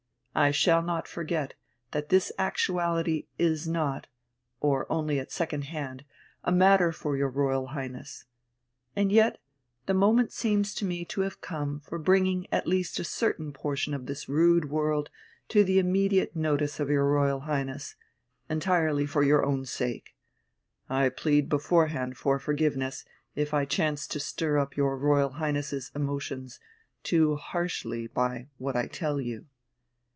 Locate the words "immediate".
15.79-16.33